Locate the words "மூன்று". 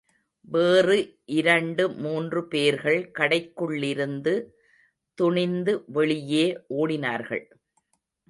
1.95-2.47